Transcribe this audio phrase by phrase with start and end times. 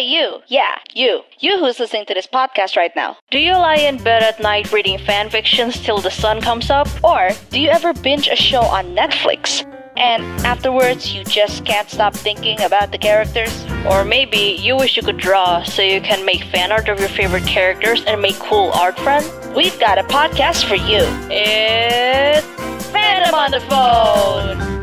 [0.00, 0.40] Hey, you!
[0.46, 1.24] Yeah, you!
[1.40, 3.18] You who's listening to this podcast right now.
[3.30, 6.88] Do you lie in bed at night reading fan fictions till the sun comes up?
[7.04, 9.62] Or do you ever binge a show on Netflix?
[9.98, 13.52] And afterwards, you just can't stop thinking about the characters?
[13.90, 17.10] Or maybe you wish you could draw so you can make fan art of your
[17.10, 19.30] favorite characters and make cool art friends?
[19.54, 21.04] We've got a podcast for you.
[21.30, 22.46] It's
[22.86, 24.79] Fandom on the Phone!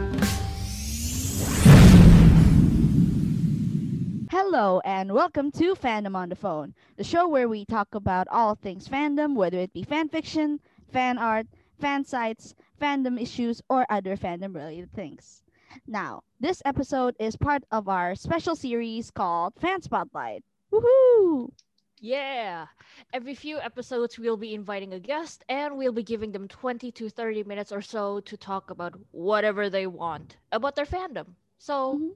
[4.37, 8.53] Hello and welcome to Fandom on the Phone, the show where we talk about all
[8.53, 10.59] things fandom, whether it be fan fiction,
[10.91, 11.47] fan art,
[11.79, 15.41] fan sites, fandom issues, or other fandom related things.
[15.87, 20.43] Now, this episode is part of our special series called Fan Spotlight.
[20.71, 21.51] Woohoo!
[21.99, 22.67] Yeah.
[23.13, 27.09] Every few episodes, we'll be inviting a guest and we'll be giving them 20 to
[27.09, 31.35] 30 minutes or so to talk about whatever they want about their fandom.
[31.57, 32.15] So Mhm.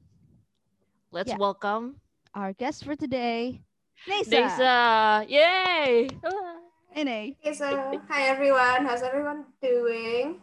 [1.11, 1.37] let's Yeah.
[1.37, 2.00] welcome
[2.33, 3.61] Our guest for today,
[4.07, 4.31] Nasa.
[4.31, 5.29] Nasa.
[5.29, 6.07] Yay!
[6.91, 7.35] Hey, Nay.
[7.43, 7.67] Okay, so
[8.07, 8.85] hi everyone.
[8.87, 10.39] How's everyone doing?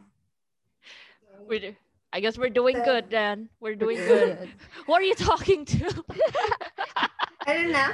[1.49, 1.77] We're, do-
[2.13, 3.49] I guess we're doing good then.
[3.61, 4.39] We're doing Good.
[4.39, 4.49] good.
[4.87, 6.05] Who are you talking to?
[7.47, 7.89] I don't know.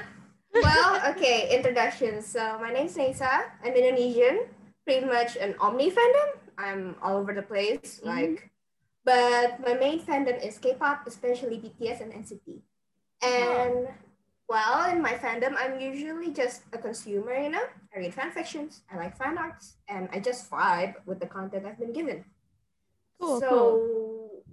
[0.55, 2.20] Well, okay, introduction.
[2.23, 3.47] So my name's Nesa.
[3.62, 4.47] I'm Indonesian,
[4.84, 6.29] pretty much an omni fandom.
[6.58, 8.06] I'm all over the place, Mhm.
[8.06, 8.51] like,
[9.05, 12.62] but my main fandom is K-pop, especially BTS and NCT.
[13.25, 13.89] And
[14.48, 17.34] well, in my fandom, I'm usually just a consumer.
[17.34, 21.20] You know, I read fan fictions, I like fan arts, and I just vibe with
[21.20, 22.25] the content I've been given.
[23.20, 24.45] Cool, so, cool.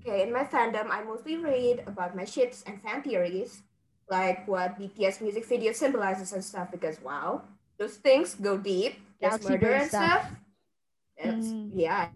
[0.00, 3.62] okay, in my fandom, I mostly read about my ships and fan theories,
[4.10, 7.42] like what BTS music video symbolizes and stuff, because wow,
[7.78, 8.98] those things go deep.
[9.20, 10.22] There's Galaxy murder and stuff.
[11.18, 11.34] stuff.
[11.44, 11.70] Mm.
[11.74, 12.08] Yeah,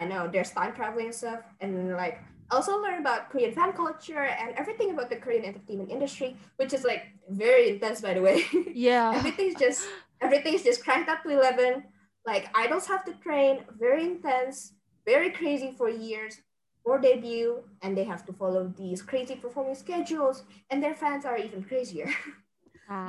[0.00, 0.28] I know.
[0.28, 1.40] There's time traveling and stuff.
[1.60, 2.20] And like,
[2.50, 6.84] also learn about Korean fan culture and everything about the Korean entertainment industry, which is
[6.84, 8.44] like very intense, by the way.
[8.74, 9.12] yeah.
[9.14, 9.86] everything's just
[10.20, 11.84] everything's just cranked up to 11
[12.26, 13.64] like idols have to train.
[13.78, 14.72] Very intense
[15.08, 16.36] very crazy for years.
[16.84, 21.36] For debut and they have to follow these crazy performing schedules and their fans are
[21.36, 22.10] even crazier.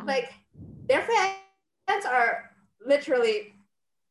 [0.06, 0.34] Like
[0.90, 2.52] their fans are
[2.86, 3.54] literally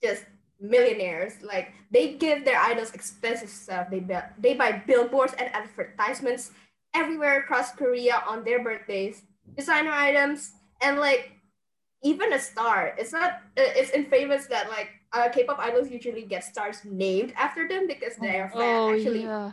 [0.03, 0.25] just
[0.61, 6.51] millionaires like they give their idols expensive stuff they buy, they buy billboards and advertisements
[6.95, 9.23] everywhere across korea on their birthdays
[9.57, 10.53] designer items
[10.83, 11.31] and like
[12.03, 16.81] even a star it's not it's infamous that like uh, k-pop idols usually get stars
[16.85, 19.53] named after them because their fan Oh, actually yeah.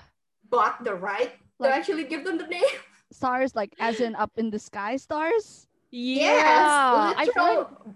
[0.49, 2.65] bought the right Like- to actually give them the name
[3.11, 5.67] stars, like as in up in the sky stars.
[5.91, 7.13] Yeah.
[7.15, 7.95] I've read, literal-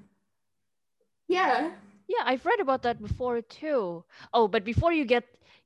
[1.27, 1.71] yeah
[2.09, 4.03] yeah, I've read about that before too.
[4.33, 5.23] Oh, but before you get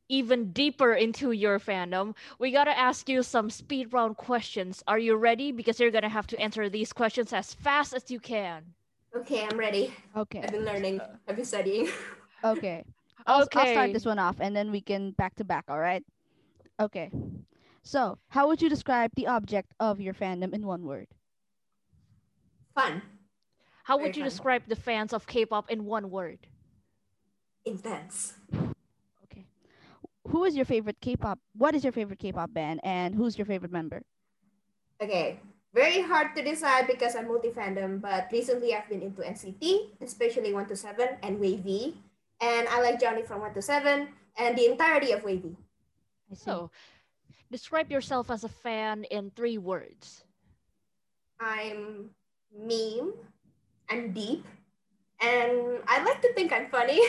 [0.09, 4.83] even deeper into your fandom, we gotta ask you some speed round questions.
[4.85, 5.51] Are you ready?
[5.53, 8.65] Because you're gonna have to answer these questions as fast as you can.
[9.15, 9.93] Okay, I'm ready.
[10.17, 10.41] Okay.
[10.43, 10.99] I've been learning.
[11.27, 11.87] I've been studying.
[12.43, 12.83] Okay.
[13.25, 16.03] I'll, I'll start this one off and then we can back to back, all right?
[16.77, 17.09] Okay.
[17.83, 21.07] So, how would you describe the object of your fandom in one word?
[22.75, 23.01] Fun.
[23.83, 26.39] How would you describe the fans of K-pop in one word?
[27.65, 28.33] Intense.
[29.25, 29.45] Okay.
[30.27, 31.39] Who is your favorite K-pop?
[31.55, 34.01] What is your favorite K-pop band and who's your favorite member?
[35.01, 35.39] Okay.
[35.73, 40.53] Very hard to decide because I'm multi fandom, but recently I've been into NCT, especially
[40.53, 41.95] 127 and WayV.
[42.39, 44.07] And I like Johnny from 127
[44.37, 45.55] and the entirety of WayV.
[46.31, 46.43] I see.
[46.45, 46.71] So,
[47.51, 50.23] describe yourself as a fan in three words.
[51.39, 52.11] I'm
[52.55, 53.13] meme,
[53.89, 54.45] I'm deep,
[55.21, 56.99] and I like to think I'm funny.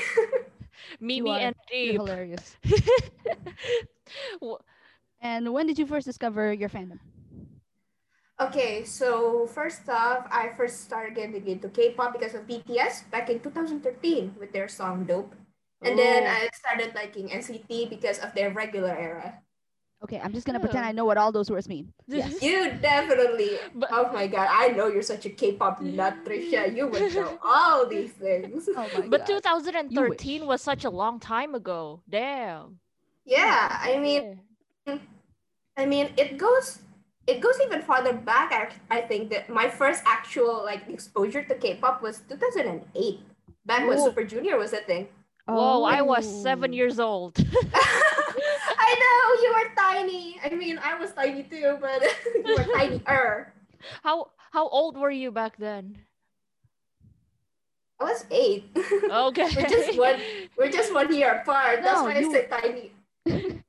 [1.00, 2.00] Mimi are- and You're Deep.
[2.00, 2.56] hilarious.
[5.20, 6.98] And when did you first discover your fandom?
[8.40, 13.40] Okay, so first off, I first started getting into K-pop because of BTS back in
[13.40, 15.34] 2013 with their song Dope.
[15.80, 16.30] And then Oh.
[16.30, 19.40] I started liking NCT because of their regular era.
[20.04, 20.88] Okay, I'm just gonna pretend Oh.
[20.88, 21.88] I know what all those words mean.
[22.06, 22.42] Yes.
[22.42, 23.56] You definitely.
[23.74, 26.68] But- oh my god, I know you're such a K-pop nut, Trisha.
[26.76, 28.68] You would know all these things.
[28.68, 29.40] Oh my But god.
[29.40, 32.02] 2013 was such a long time ago.
[32.08, 32.78] Damn.
[33.24, 34.40] Yeah, I mean,
[35.76, 36.84] I mean, it goes
[37.26, 38.52] it goes even farther back.
[38.52, 42.84] I, I think that my first actual like exposure to K-pop was 2008.
[43.64, 44.04] Back when Oh.
[44.04, 45.08] Super Junior was a thing.
[45.48, 46.76] Whoa, I was seven oh.
[46.76, 47.36] years old.
[48.84, 50.40] I know you were tiny.
[50.44, 52.02] I mean, I was tiny too, but
[52.44, 53.52] you were tinier.
[54.02, 55.98] how how old were you back then?
[58.00, 58.64] I was eight.
[58.76, 59.48] Okay.
[59.56, 60.20] we're just one.
[60.58, 61.80] We're just one year apart.
[61.82, 62.92] That's No, why you- I said tiny.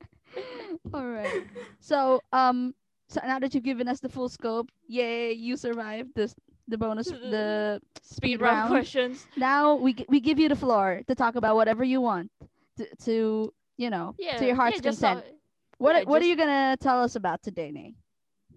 [0.94, 1.46] all right.
[1.80, 2.74] So, um,
[3.08, 6.36] so now that you've given us the full scope, yay, you survived this
[6.68, 8.70] the bonus the Speed speed round round.
[8.70, 9.28] questions.
[9.38, 12.32] Now we we give you the floor to talk about whatever you want
[12.78, 14.38] to, to you know Yeah.
[14.38, 15.25] to your heart's yeah, just consent.
[15.25, 15.33] talk-
[15.77, 17.95] what yeah, what are you gonna tell us about today, Nay?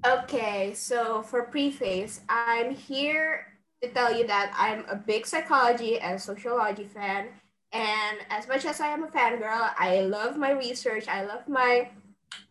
[0.07, 6.21] Okay, so for preface, I'm here to tell you that I'm a big psychology and
[6.21, 7.29] sociology fan.
[7.73, 11.91] And as much as I am a fangirl, I love my research, I love my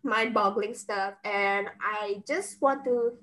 [0.04, 3.14] mind boggling stuff, and I just want to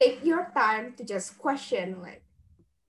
[0.00, 2.21] take your time to just question like,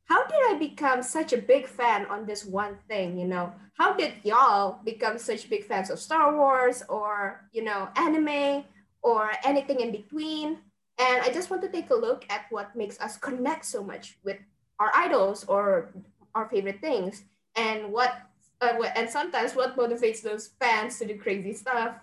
[0.06, 3.18] how did I become such a big fan on this one thing?
[3.18, 7.90] You know, how did y'all become such big fans of Star Wars or, you know,
[7.96, 8.66] anime
[9.02, 10.60] or anything in between?
[11.00, 14.18] And I just want to take a look at what makes us connect so much
[14.24, 14.38] with
[14.80, 15.94] our idols or
[16.36, 17.24] our favorite things,
[17.56, 18.22] and what,
[18.62, 21.96] uh, and sometimes what motivates those fans to do crazy stuff.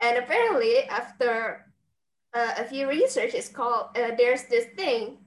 [0.00, 1.66] And apparently, after
[2.34, 5.18] uh, a few research, it's called uh, there's this thing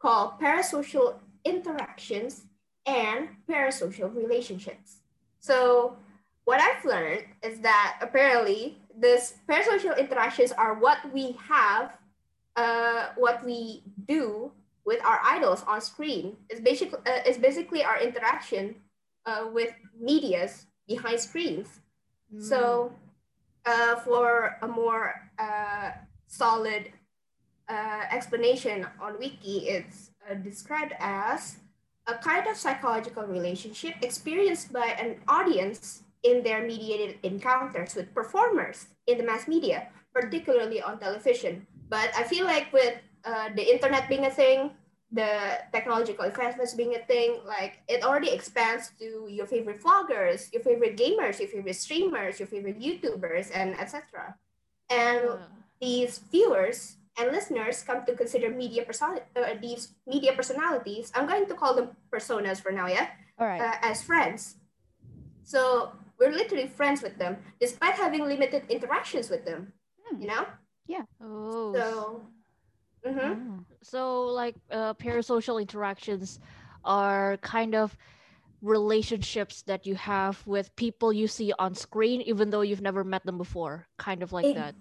[0.00, 2.44] called parasocial interactions
[2.86, 4.98] and parasocial relationships.
[5.40, 5.96] So
[6.44, 11.96] what I've learned is that apparently this parasocial interactions are what we have,
[12.56, 14.52] uh, what we do
[14.84, 16.36] with our idols on screen.
[16.50, 18.74] It's basically uh, it's basically our interaction
[19.26, 21.68] uh, with media's behind screens.
[22.40, 22.92] So,
[23.66, 25.90] uh, for a more uh,
[26.28, 26.90] solid
[27.68, 31.56] uh, explanation on Wiki, it's uh, described as
[32.06, 38.86] a kind of psychological relationship experienced by an audience in their mediated encounters with performers
[39.06, 41.66] in the mass media, particularly on television.
[41.88, 44.70] But I feel like with uh, the internet being a thing,
[45.12, 50.62] the technological advancements being a thing, like it already expands to your favorite vloggers, your
[50.62, 54.34] favorite gamers, your favorite streamers, your favorite YouTubers, and etc.
[54.88, 55.38] And Uh,
[55.80, 61.12] these viewers and listeners come to consider media person- uh, these media personalities.
[61.14, 63.60] I'm going to call them personas for now, yeah, All right.
[63.60, 64.56] uh, as friends.
[65.44, 69.72] So we're literally friends with them, despite having limited interactions with them.
[70.04, 70.20] Hmm.
[70.22, 70.46] You know,
[70.86, 71.04] Yeah.
[71.20, 71.72] oh.
[71.74, 71.90] so.
[73.06, 73.18] mhm.
[73.58, 73.64] Ah.
[73.82, 76.38] So like uh, parasocial interactions
[76.84, 77.96] are kind of
[78.62, 83.26] relationships that you have with people you see on screen even though you've never met
[83.26, 84.74] them before kind of like Ex- that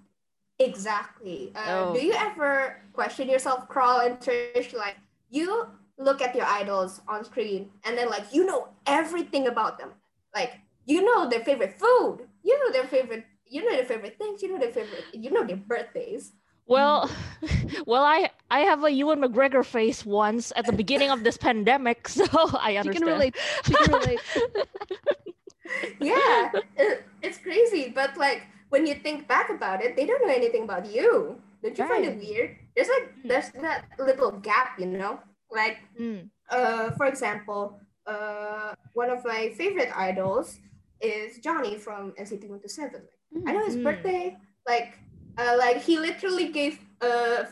[0.62, 1.52] Exactly.
[1.56, 1.94] Uh, Oh.
[1.96, 4.74] Do you ever question yourself, Crawl and Trish?
[4.74, 4.98] Like,
[5.30, 5.68] you
[5.98, 9.92] look at your idols on screen and then, like, you know everything about them.
[10.34, 10.54] Like,
[10.86, 14.50] you know their favorite food, you know their favorite, you know their favorite things, you
[14.52, 16.34] know their favorite, you know their birthdays.
[16.68, 17.10] well
[17.92, 22.08] well i i have a ewan mcgregor face once at the beginning of this pandemic
[22.18, 22.24] so
[22.68, 23.36] i She understand can relate.
[23.66, 24.22] She can relate.
[26.00, 27.92] Yeah, it- it's crazy.
[27.94, 31.36] But, like, when you think back about it, they don't know anything about you.
[31.62, 32.56] Don't you find it weird?
[32.74, 35.20] There's like, there's that little gap, you know?
[35.52, 36.32] Like, Mm.
[36.50, 37.78] uh, for example,
[38.08, 40.58] uh, one of my favorite idols
[41.04, 43.04] is Johnny from NCT 127.
[43.46, 43.84] I know his Mm.
[43.84, 44.24] birthday.
[44.66, 44.98] Like,
[45.38, 46.80] uh, like he literally gave.
[47.02, 47.46] Uh,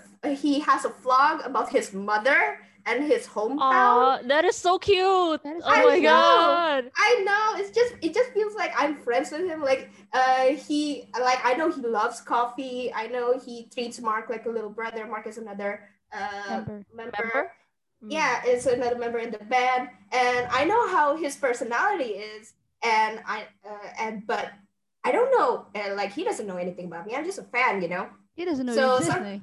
[0.43, 2.59] he has a vlog about his mother
[2.89, 3.59] and his hometown.
[3.61, 6.09] Aw, that is so cute That is oh my know.
[6.09, 7.45] god I know.
[7.61, 7.93] It's just.
[8.01, 9.61] It just feels like I'm friends with him.
[9.61, 11.09] Like, uh, he.
[11.19, 12.91] Like, I know he loves coffee.
[12.93, 15.05] I know he treats Mark like a little brother.
[15.05, 15.71] Mark is another.
[16.11, 16.85] Uh, Member.
[16.93, 17.11] member.
[17.21, 17.51] member
[18.01, 18.13] Mm.
[18.15, 23.19] yeah it's another member in the band and i know how his personality is and
[23.27, 24.53] i uh, and but
[25.03, 27.81] i don't know and like he doesn't know anything about me i'm just a fan
[27.83, 28.07] you know
[28.39, 29.41] He doesn't know So you exist, some- Nay.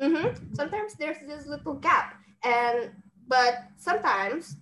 [0.00, 2.90] hmm sometimes there's this little gap and
[3.28, 4.56] but sometimes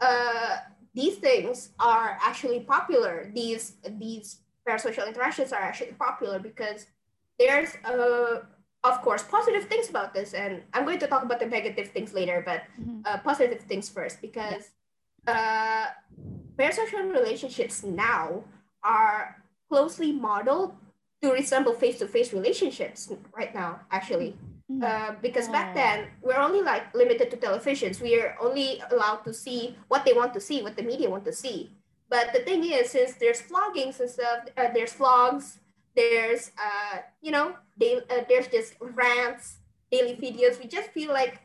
[0.00, 0.58] uh
[0.94, 6.86] these things are actually popular these these parasocial interactions are actually popular because
[7.38, 8.40] there's uh
[8.84, 12.12] of course positive things about this and i'm going to talk about the negative things
[12.14, 13.02] later but Mhm.
[13.06, 14.70] uh, positive things first because
[15.26, 15.86] uh,
[16.56, 18.44] parasocial relationships now
[18.82, 20.76] are closely modeled
[21.22, 24.36] to resemble face-to-face relationships right now actually.
[24.82, 28.00] Uh, because back then we're only like limited to televisions.
[28.00, 31.24] We are only allowed to see what they want to see what the media want
[31.26, 31.70] to see.
[32.08, 35.58] But the thing is since there's vloggings and stuff uh, there's vlogs
[35.96, 39.58] there's uh, you know they, uh, there's just rants
[39.92, 40.58] daily videos.
[40.60, 41.40] We just feel like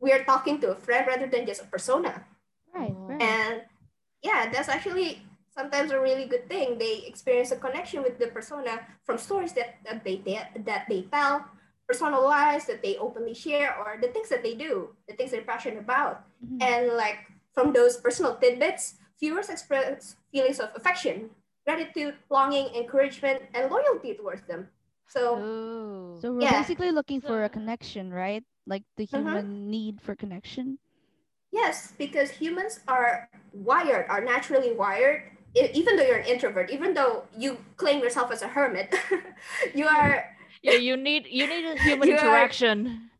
[0.00, 2.24] we're talking to a friend rather than just a persona.
[2.74, 3.06] Right, Oh.
[3.08, 3.22] right.
[3.22, 3.62] and
[4.22, 6.78] yeah that's actually sometimes a really good thing.
[6.78, 10.22] They experience a connection with the persona from stories that, that they
[10.66, 11.44] that they tell
[11.88, 15.42] personal lives that they openly share or the things that they do the things they're
[15.48, 16.60] passionate about Mhm.
[16.60, 17.24] and like
[17.56, 21.30] from those personal tidbits viewers express feelings of affection
[21.64, 24.68] gratitude longing encouragement and loyalty towards them
[25.08, 26.20] So Oh.
[26.20, 26.60] So we're Yeah.
[26.60, 28.44] basically looking for a connection, right?
[28.66, 29.24] Like the Mhm.
[29.24, 30.76] human need for connection.
[31.48, 35.24] yes, because humans are wired, are naturally wired.
[35.56, 38.92] Even though you're an introvert, even though you claim yourself as a hermit,
[39.74, 40.28] you are
[40.62, 43.10] Yeah, you need you need a human You are- interaction.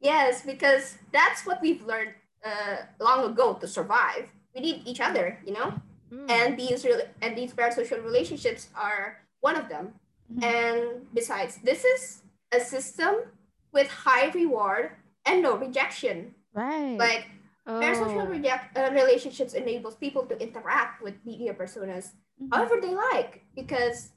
[0.00, 4.28] Yes, because that's what we've learned uh, long ago to survive.
[4.54, 5.74] We need each other, you know,
[6.10, 6.26] Mm.
[6.28, 9.94] and these real and these parasocial relationships are one of them.
[10.26, 10.42] Mhm.
[10.42, 13.30] And besides, this is a system
[13.70, 14.90] with high reward
[15.24, 16.34] and no rejection.
[16.52, 16.98] Right.
[16.98, 17.30] Like
[17.62, 18.26] parasocial Oh.
[18.26, 22.10] reject, uh, relationships enables people to interact with media personas
[22.42, 22.50] Mhm.
[22.50, 24.10] however they like because,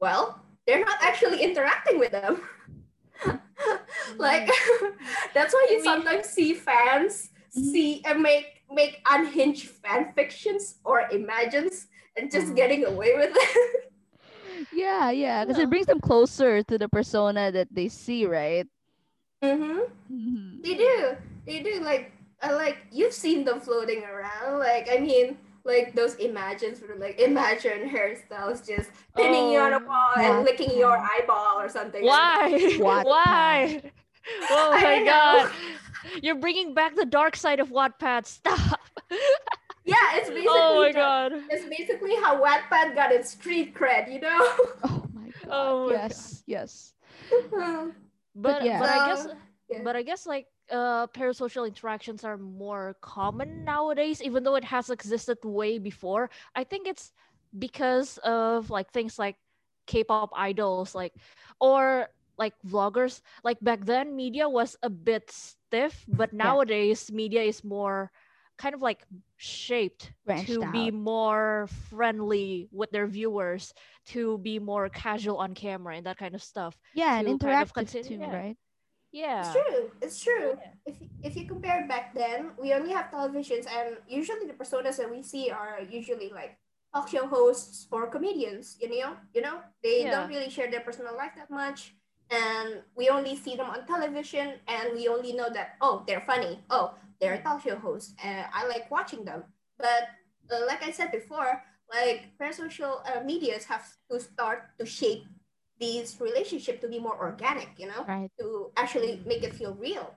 [0.00, 2.40] well, they're not actually interacting with them.
[4.18, 4.48] like
[5.34, 7.62] that's why you sometimes see fans Mhm.
[7.70, 12.56] see and make make unhinged fan fictions or imagines and just Mhm.
[12.56, 13.80] getting away with it.
[14.70, 18.66] Yeah, yeah, because it brings them closer to the persona that they see, right?
[19.42, 19.80] mm-hmm.
[20.10, 20.62] Mhm.
[20.62, 21.16] They do.
[21.46, 21.80] They do.
[21.80, 24.58] Like, uh, like you've seen them floating around.
[24.58, 29.72] Like, I mean, like those imagines were like imagine Harry Styles just pinning you on
[29.72, 32.04] a Oh, wall and what licking your eyeball or something.
[32.04, 32.50] Why?
[32.78, 33.04] Wattpad.
[33.04, 33.82] Why?
[34.50, 35.50] Oh my god.
[35.50, 35.50] know.
[36.22, 38.26] You're bringing back the dark side of Wattpad.
[38.26, 38.80] Stop.
[39.86, 41.32] Yeah, it's oh basically oh my the- god.
[41.50, 44.38] It's basically how Wattpad got its street cred, you know?
[44.82, 45.50] Oh my oh god.
[45.50, 46.94] Oh my yes, yes.
[48.34, 48.78] But yeah.
[48.80, 49.28] but I guess
[49.68, 49.80] yeah.
[49.84, 54.90] but I guess like uh parasocial interactions are more common nowadays, even though it has
[54.90, 56.30] existed way before.
[56.54, 57.12] I think it's
[57.58, 59.36] because of like things like
[59.86, 61.12] K-pop idols, like
[61.60, 63.20] or like vloggers.
[63.44, 68.10] Like back then, media was a bit stiff, but nowadays media is more
[68.56, 69.04] kind of like
[69.36, 73.74] shaped Branched to be more friendly with their viewers,
[74.14, 76.78] to be more casual on camera and that kind of stuff.
[76.94, 78.32] Yeah, and to kind of interactive continue- too, yeah.
[78.32, 78.56] right?
[79.14, 79.38] Yeah.
[79.46, 79.82] It's true.
[80.02, 80.48] It's true.
[80.58, 80.74] Yeah.
[80.90, 85.06] If if you compare back then, we only have televisions, and usually the personas that
[85.06, 86.58] we see are usually like
[86.90, 88.74] talk show hosts or comedians.
[88.82, 90.10] You know, you know, they Yeah.
[90.10, 91.94] don't really share their personal life that much,
[92.34, 96.58] and we only see them on television, and we only know that oh, they're funny.
[96.68, 99.46] Oh, they're a talk show host, and I like watching them.
[99.78, 100.10] But
[100.50, 105.22] uh, like I said before, like parasocial uh, medias have to start to shape
[105.80, 107.70] these relationship to be more organic.
[107.78, 108.30] You know Right.
[108.40, 110.14] to actually make it feel real.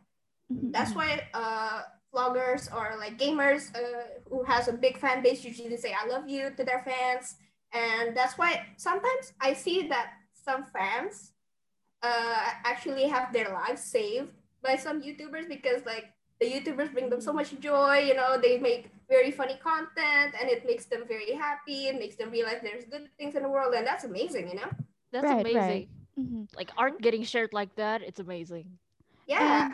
[0.51, 1.83] Mhm, That's why uh,
[2.13, 6.27] vloggers or like gamers uh, who has a big fan base usually say "I love
[6.29, 7.35] you" to their fans,
[7.73, 11.33] and that's why sometimes I see that some fans
[12.03, 14.29] uh, actually have their lives saved
[14.63, 16.05] by some YouTubers because like
[16.39, 17.99] the YouTubers bring them so much joy.
[18.07, 21.87] You know, they make very funny content, and it makes them very happy.
[21.87, 24.49] It makes them realize there's good things in the world, and that's amazing.
[24.49, 24.69] You know?
[25.11, 25.85] That's Right, amazing.
[25.87, 25.89] right.
[26.17, 28.79] Mhm, Like art getting shared like that, it's amazing.
[29.27, 29.69] Yeah.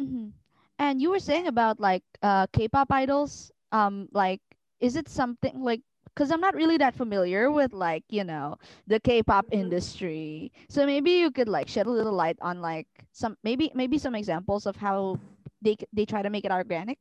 [0.00, 0.32] mhm.
[0.78, 3.50] And you were saying about like uh K-pop idols.
[3.72, 4.40] Um, like,
[4.80, 5.82] is it something like?
[6.14, 9.50] Because I'm not really that familiar with like you know the K-pop Mhm.
[9.50, 10.52] industry.
[10.68, 14.14] So maybe you could like shed a little light on like some maybe maybe some
[14.14, 15.20] examples of how
[15.62, 16.98] they they try to make it organic.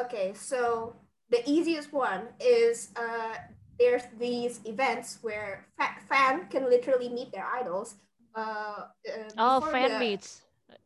[0.00, 0.96] Okay, so
[1.30, 3.34] the easiest one is uh,
[3.78, 7.94] there's these events where fa- fan can literally meet their idols.
[8.34, 10.42] Uh, uh, Oh, fan the- meets.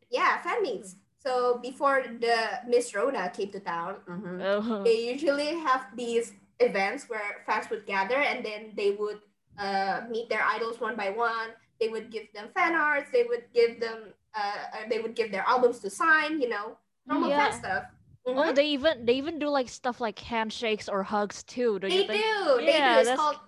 [0.09, 0.95] Yeah, fan meets.
[1.19, 4.83] So before the Miss Rona came to town, mhm, Oh.
[4.83, 9.21] they usually have these events where fans would gather and then they would
[9.57, 11.53] uh, meet their idols one by one.
[11.79, 13.09] They would give them fan arts.
[13.11, 14.13] They would give them.
[14.33, 14.39] Uh,
[14.73, 16.41] uh, they would give their albums to sign.
[16.41, 17.49] You know, normal Yeah.
[17.49, 17.83] fan stuff.
[18.25, 18.55] Oh, Mhm.
[18.55, 21.79] they even they even do like stuff like handshakes or hugs too.
[21.79, 22.23] Don't They you think?
[22.23, 22.57] do.
[22.59, 22.99] They Yeah, do.
[23.01, 23.39] It's that's- called.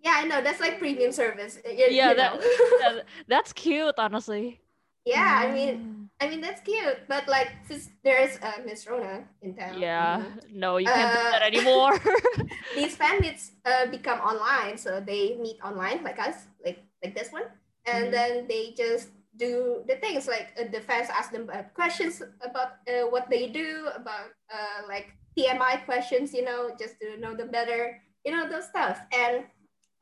[0.00, 0.40] Yeah, I know.
[0.40, 1.58] That's like premium service.
[1.66, 2.40] You, Yeah, you that-.
[2.80, 4.60] Yeah, that's cute, honestly.
[5.04, 5.54] yeah, I Mm.
[5.54, 5.74] mean,
[6.20, 7.00] I mean that's cute.
[7.08, 10.22] But like, since there's uh, Miss Rona in town, Yeah.
[10.22, 11.94] mhm, No, you can't do that Uh, anymore.
[12.76, 14.78] these fan meets uh, become online.
[14.78, 17.44] So they meet online, like us, like like this one,
[17.84, 18.12] and Mhm.
[18.12, 22.82] then they just do the things like uh, the fans ask them uh, questions about
[22.88, 27.50] uh, what they do, about uh, like TMI questions, you know, just to know them
[27.50, 29.00] better, you know, those stuff.
[29.12, 29.44] And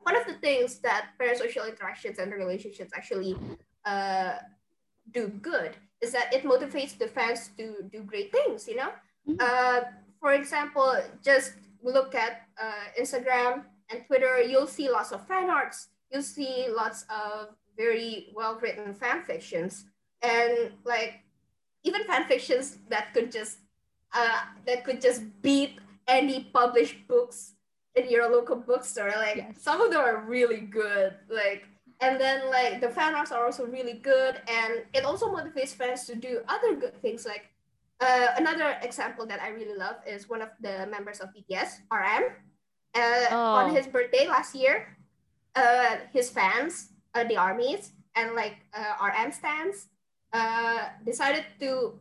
[0.01, 3.37] one of the things that parasocial interactions and relationships actually
[3.85, 4.37] uh,
[5.13, 8.91] do good is that it motivates the fans to do great things, you know?
[9.29, 9.37] Mhm.
[9.41, 9.81] Uh,
[10.21, 15.89] for example, just look at uh, Instagram and Twitter, you'll see lots of fan arts,
[16.11, 19.85] you'll see lots of very well written fan fictions,
[20.23, 21.21] and like
[21.85, 23.59] even fan fictions that could just
[24.15, 25.79] uh, that could just beat
[26.09, 27.55] any published books
[27.95, 29.13] in your local bookstore.
[29.17, 29.63] Like Yes.
[29.63, 31.15] some of them are really good.
[31.29, 31.65] Like
[32.01, 36.05] and then like the fan arts are also really good and it also motivates fans
[36.05, 37.49] to do other good things like
[38.05, 42.25] uh, another example that I really love is one of the members of BTS, RM.
[42.95, 43.75] Uh, On Oh.
[43.75, 44.97] his birthday last year,
[45.55, 49.89] uh, his fans, uh, the armies, and like uh, RM stands,
[50.37, 51.97] uh, decided to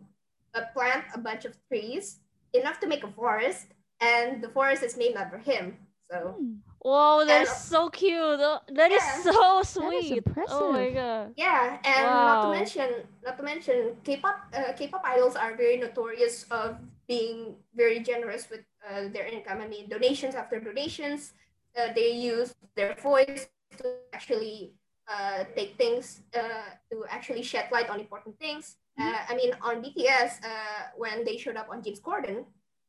[0.53, 2.19] uh, plant a bunch of trees,
[2.53, 3.71] enough to make a forest,
[4.03, 5.77] and the forest is named after him.
[6.11, 6.59] So Hmm.
[6.85, 8.37] Whoa, that's And- so cute.
[8.77, 9.33] That is Yeah.
[9.33, 10.21] so sweet.
[10.53, 11.33] Oh my god.
[11.35, 12.89] yeah, and not to mention,
[13.25, 16.77] not to mention, K-pop, uh, K-pop idols are very notorious of
[17.09, 19.61] being very generous with uh, their income.
[19.65, 21.33] I mean, donations after donations.
[21.73, 23.49] Uh, they use their voice
[23.81, 28.77] to actually uh, take things uh, to actually shed light on important things.
[28.99, 30.49] Uh, I mean, on BTS, uh,
[30.95, 32.45] when they showed up on James Corden,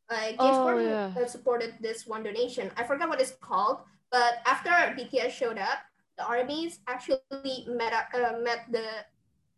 [0.08, 1.10] uh, James Oh, Corden yeah.
[1.22, 2.70] uh, supported this one donation.
[2.76, 5.82] I forgot what it's called, but after BTS showed up,
[6.16, 8.86] the armies actually met up, uh, met the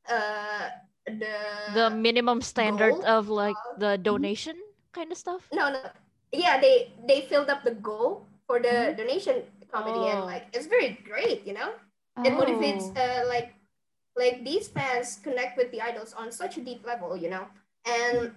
[0.09, 0.69] uh,
[1.07, 1.37] the
[1.75, 4.57] The minimum standard of like of- the donation
[4.93, 5.47] kind of stuff.
[5.53, 5.81] no no
[6.33, 8.97] yeah they they filled up the goal for the Mhm.
[8.97, 9.37] donation
[9.71, 10.11] comedy, Oh.
[10.13, 11.73] and like it's very great you know
[12.25, 13.01] it motivates Oh.
[13.01, 13.55] uh, like
[14.17, 17.47] like these fans connect with the idols on such a deep level you know?
[17.87, 18.33] And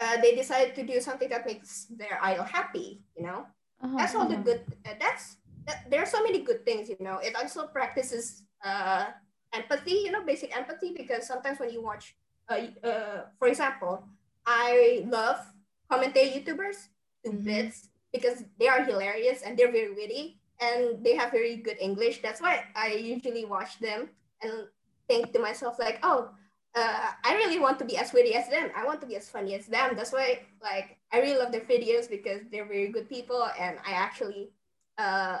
[0.00, 3.46] uh, they decided to do something that makes their idol happy you know?
[3.82, 6.96] Uh-huh, that's all the good uh, that's that, there are so many good things you
[7.00, 7.18] know?
[7.18, 9.06] It also practices uh
[9.54, 12.16] empathy you know basic empathy because sometimes when you watch
[12.48, 14.02] uh, uh for example
[14.46, 15.38] i love
[15.90, 16.88] commentary youtubers?
[17.24, 17.44] To Mhm.
[17.44, 22.20] bits because they are hilarious and they're very witty and they have very good english
[22.22, 24.08] that's why i usually watch them
[24.42, 24.52] and
[25.08, 26.30] think to myself like oh
[26.76, 28.70] uh, I really want to be as witty as them.
[28.76, 29.94] I want to be as funny as them.
[29.96, 33.92] That's why, like, I really love their videos because they're very good people, and I
[33.92, 34.50] actually
[34.98, 35.38] uh,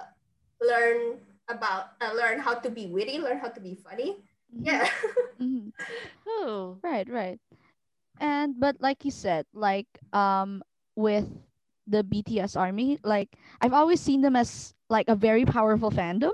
[0.60, 1.18] learn
[1.48, 4.16] about uh, learn how to be witty, learn how to be funny.
[4.54, 4.88] Mhm, Yeah.
[5.40, 5.72] mhm.
[6.26, 6.78] Oh.
[6.82, 7.40] Right, right.
[8.20, 10.62] And but like you said, like um
[10.96, 11.28] with
[11.86, 16.32] the BTS army, like I've always seen them as like a very powerful fandom.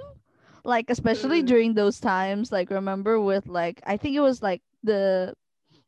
[0.64, 1.46] Like especially Mm.
[1.46, 5.34] during those times, like remember with like I think it was like the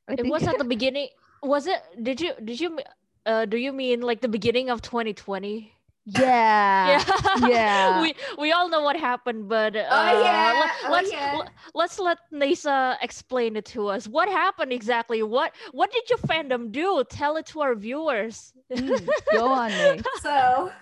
[0.08, 1.08] I It think was at the beginning.
[1.42, 1.80] Was it?
[2.02, 2.32] Did you?
[2.42, 2.78] Did you?
[3.26, 5.72] Uh, do you mean like the beginning of 2020?
[6.06, 7.02] Yeah.
[7.46, 8.02] yeah.
[8.02, 10.52] we we all know what happened, but uh, Oh, yeah.
[10.60, 11.34] let, Oh, let's yeah.
[11.36, 14.08] le- let's let Nasa explain it to us.
[14.08, 15.22] What happened exactly?
[15.22, 17.04] What what did your fandom do?
[17.08, 18.52] Tell it to our viewers.
[18.72, 20.00] Mm, go on, May.
[20.22, 20.72] so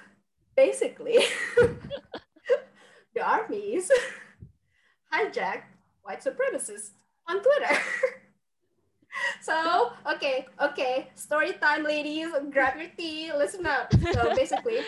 [0.57, 1.19] basically,
[3.15, 3.91] the armies
[5.13, 5.65] hijacked
[6.03, 6.91] white supremacists
[7.29, 7.77] on Twitter.
[9.41, 12.29] so, okay, okay, story time, ladies.
[12.51, 13.93] Grab your tea, listen up.
[14.13, 14.81] So, basically,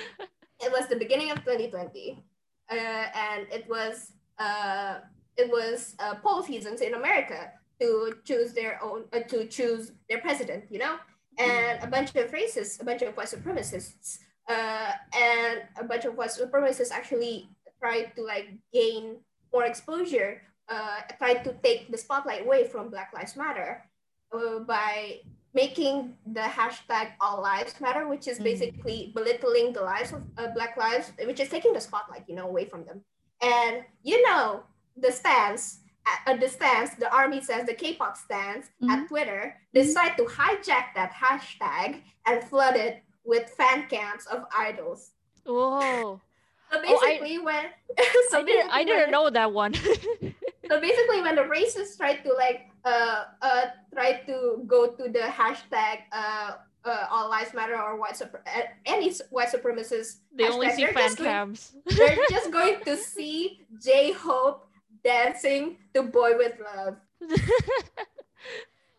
[0.60, 2.22] it was the beginning of 2020,
[2.70, 4.98] uh, and it was uh,
[5.36, 10.20] it was uh, poll seasons in America to choose their own uh, to choose their
[10.20, 10.64] president.
[10.70, 10.96] You know,
[11.38, 16.16] and a bunch of racists, a bunch of white supremacists, uh, and a bunch of
[16.16, 17.48] white supremacists actually
[17.80, 19.16] tried to like gain
[19.52, 23.84] more exposure, uh, tried to take the spotlight away from Black Lives Matter
[24.32, 25.20] uh, by
[25.54, 28.44] making the hashtag All Lives Matter, which is Mm.
[28.44, 32.48] basically belittling the lives of uh, Black lives, which is taking the spotlight, you know,
[32.48, 33.02] away from them.
[33.42, 34.62] And you know,
[34.96, 35.80] the stans,
[36.26, 41.12] uh, the stans, the army says, the K-pop stans at Twitter decide to hijack that
[41.12, 45.10] hashtag and flood it with fan cams of idols.
[45.44, 46.20] Whoa!
[46.72, 47.64] So Oh, I- basically, when
[48.32, 49.74] so I didn't I didn't when- know that one.
[50.70, 53.64] So basically, when the racists tried to like uh uh
[53.94, 56.52] try to go to the hashtag uh
[56.84, 60.84] uh all lives matter or white supre- uh, any white supremacist they only hashtag, see
[60.84, 61.72] they're fan just going- cams.
[61.96, 64.66] they're just going to see J Hope
[65.04, 66.96] dancing to Boy with Luv.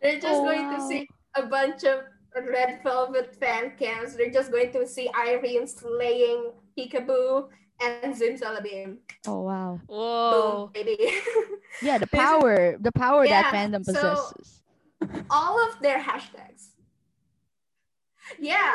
[0.01, 2.01] They're just Oh, going to see a bunch of
[2.49, 4.15] red velvet fan cams.
[4.15, 7.47] They're just going to see Irene slaying Peekaboo
[7.81, 8.97] and Zimzalabim.
[9.27, 9.79] Oh wow.
[9.87, 10.69] Whoa!
[10.73, 11.11] Boom, baby.
[11.81, 14.61] Yeah, the power, the power that Yeah, fandom so- possesses.
[15.29, 16.69] all of their hashtags.
[18.39, 18.71] Yeah,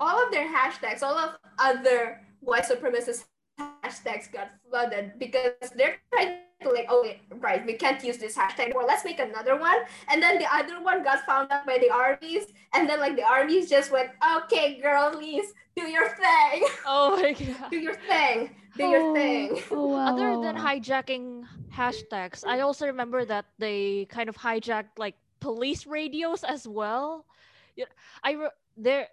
[0.00, 3.24] all of their hashtags, all of other white supremacist
[3.60, 8.36] hashtags got flooded because they're trying to like, oh wait, right, we can't use this
[8.36, 8.84] hashtag anymore.
[8.86, 9.76] Let's make another one.
[10.08, 13.24] And then the other one got found out by the armies, and then like the
[13.24, 14.10] armies just went,
[14.44, 17.70] okay, girlies, do your thing, Oh my god!
[17.70, 19.62] do your thing, do your Oh, thing.
[19.70, 21.44] Oh, wow, Other than hijacking
[21.74, 27.26] hashtags, I also remember that they kind of hijacked like police radios as well.
[27.76, 27.86] Yeah,
[28.22, 29.08] I re- there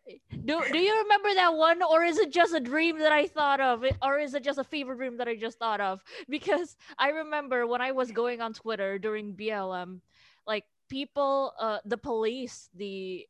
[0.46, 3.60] do do you remember that one or is it just a dream that i thought
[3.60, 3.84] of?
[4.02, 6.04] Or is it just a fever dream that i just thought of?
[6.30, 10.00] Because i remember when i was going on twitter during blm
[10.48, 13.28] like people uh the police the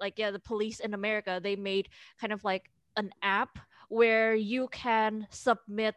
[0.00, 1.88] like yeah the police in america they made
[2.20, 3.58] kind of like an app
[3.88, 5.94] where you can submit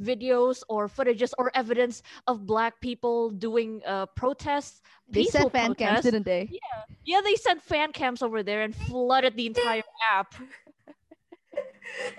[0.00, 5.74] videos or footages or evidence of black people doing uh protests They peaceful said fan
[5.74, 6.48] cams, didn't they?
[7.04, 10.34] Yeah, they sent fan cams over there and flooded the entire app.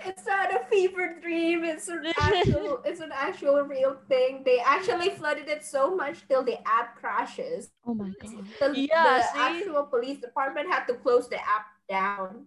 [0.06, 1.64] It's not a fever dream.
[1.64, 2.82] It's an actual.
[2.84, 4.42] it's an actual real thing.
[4.44, 7.70] They actually flooded it so much till the app crashes.
[7.86, 8.44] Oh my god.
[8.60, 9.40] The, Yeah, the see?
[9.40, 12.46] actual police department had to close the app down.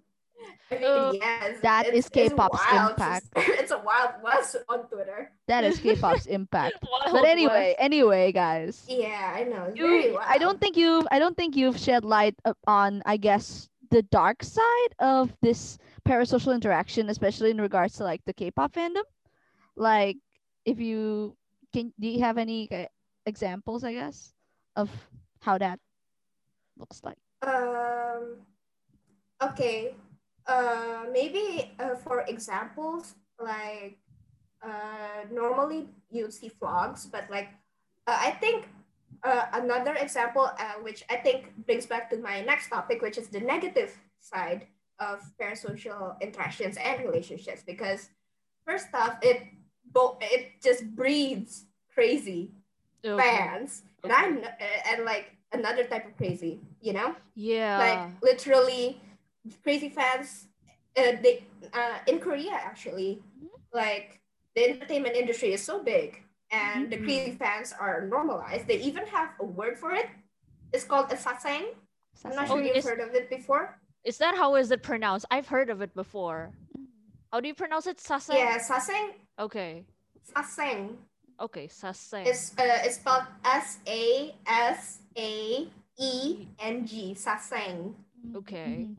[0.72, 2.92] I mean, Oh, yes, that it's- is K-pop's wild.
[2.92, 3.26] impact.
[3.36, 5.32] It's a wild west on Twitter.
[5.48, 6.76] That is K-pop's impact.
[6.92, 7.78] Wild But anyway, West.
[7.80, 8.86] anyway, guys.
[8.88, 9.72] Yeah, I know.
[9.76, 10.18] You.
[10.22, 12.36] I don't think you've I don't think you've shed light
[12.68, 18.22] on I guess the dark side of this parasocial interaction, especially in regards to like
[18.26, 19.04] the K-pop fandom.
[19.76, 20.18] Like,
[20.66, 21.36] if you
[21.74, 22.86] can, do you have any uh,
[23.26, 23.84] examples?
[23.84, 24.34] I guess
[24.76, 24.90] of
[25.42, 25.80] how that
[26.78, 27.18] looks like.
[27.42, 28.44] Um.
[29.42, 29.96] Okay.
[30.48, 33.98] Uh, maybe uh, for examples, like
[34.64, 37.50] uh, normally you see vlogs, but like
[38.08, 38.70] uh, I think
[39.24, 43.28] uh, another example, uh, which I think brings back to my next topic, which is
[43.28, 44.68] the negative side
[45.00, 47.62] of parasocial interactions and relationships.
[47.68, 48.10] Because
[48.66, 49.44] first off, it
[49.92, 52.52] bo- it just breeds crazy
[53.04, 53.20] Okay.
[53.22, 54.40] fans, and I'm
[54.90, 57.78] and like another type of crazy, you know Yeah.
[57.80, 59.02] like literally
[59.64, 60.48] crazy fans
[60.98, 63.22] uh, they uh, in korea actually
[63.74, 64.20] like
[64.56, 69.30] the entertainment industry is so big and the crazy fans are normalized they even have
[69.40, 70.08] a word for it
[70.74, 71.76] it's called a sasaeng
[72.26, 73.76] i'm not Oh, sure you've is- heard of it before
[74.08, 75.26] Is that how is it pronounced?
[75.36, 76.56] I've heard of it before.
[77.32, 78.00] How do you pronounce it?
[78.00, 78.40] Sasaeng?
[78.40, 79.84] yeah sasaeng Okay.
[80.24, 80.96] sasaeng
[81.44, 82.26] Okay, sasaeng.
[82.26, 85.68] it's uh, it's spelled s a s a
[86.00, 86.12] e
[86.58, 87.92] n g sasaeng
[88.36, 88.88] Okay.
[88.88, 88.96] Mhm.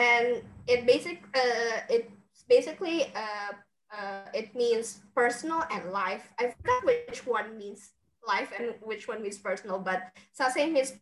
[0.00, 3.52] And it basic uh it's basically uh
[3.92, 6.32] uh it means personal and life.
[6.40, 7.92] I forgot which one means
[8.26, 10.92] life and which one means personal but sasaeng means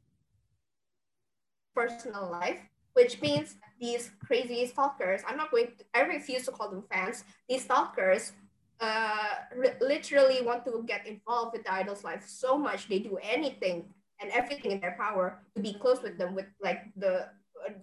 [1.75, 2.59] personal life
[2.99, 5.23] which means these crazy stalkers.
[5.27, 7.23] I'm not going to, i refuse to call them fans.
[7.49, 8.33] These stalkers
[8.81, 9.47] uh
[9.81, 13.85] literally want to get involved with the idol's life so much they do anything
[14.21, 17.27] and everything in their power to be close with them with like the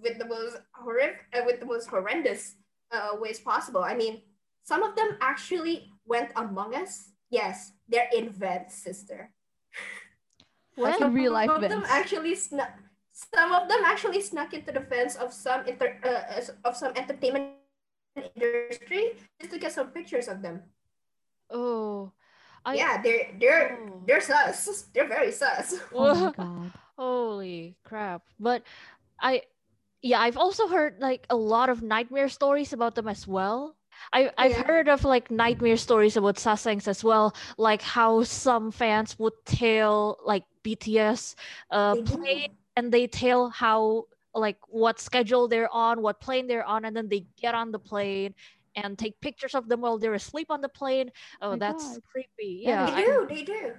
[0.02, 2.56] with the most horrific uh, with the most horrendous
[2.92, 4.22] uh, ways possible i mean
[4.64, 9.32] some of them actually went among us yes they're in Vent, sister
[10.78, 12.72] Like in real life some of them actually snuck
[13.12, 16.92] some of them actually snuck into the fence of some inter, uh, uh, of some
[16.96, 17.56] entertainment
[18.36, 20.62] industry just to get some pictures of them
[21.50, 22.12] oh.
[22.66, 24.04] I, yeah they're they're Oh.
[24.08, 26.72] they're sus they're very sus Oh my god.
[26.98, 28.24] Holy crap.
[28.40, 28.64] But
[29.20, 29.44] I
[30.06, 33.76] yeah, I've also heard like a lot of nightmare stories about them as well.
[34.14, 34.64] I, I've Yeah.
[34.68, 40.20] heard of like nightmare stories about sasaengs as well, like how some fans would tell
[40.26, 41.36] like BTS
[41.72, 46.66] uh They play and they tell how like what schedule they're on, what plane they're
[46.66, 48.36] on, and then they get on the plane
[48.76, 51.12] and take pictures of them while they're asleep on the plane.
[51.42, 52.02] Oh, My that's God.
[52.12, 52.62] creepy.
[52.64, 52.86] Yeah.
[52.88, 53.76] is they I- do they do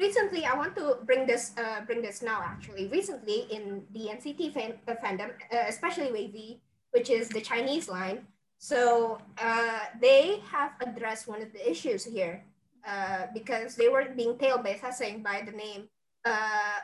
[0.00, 4.52] recently i want to bring this uh, bring this now actually recently in the nct
[4.52, 6.58] fan, uh, fandom uh, especially WayV
[6.90, 8.26] which is the chinese line
[8.58, 12.44] so uh, they have addressed one of the issues here
[12.86, 15.88] uh, because they were being tailed by Sasaeng by the name
[16.24, 16.80] uh,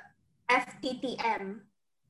[0.50, 1.60] fttm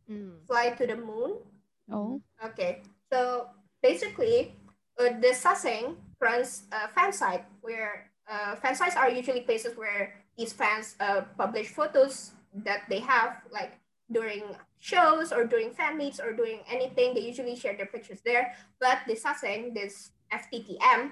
[0.07, 0.47] Mm.
[0.47, 1.43] fly to the moon
[1.91, 2.21] Oh.
[2.43, 3.47] Okay, so
[3.83, 4.55] basically,
[4.99, 10.26] uh, the Sasaeng runs a fan site where uh, fan sites are usually places where
[10.37, 12.33] these fans uh, publish photos
[12.65, 13.79] that they have, like
[14.13, 14.45] during
[14.79, 17.15] shows or during fan meets or doing anything.
[17.15, 18.55] They usually share their pictures there.
[18.81, 21.11] But the Sasaeng, this FTTM,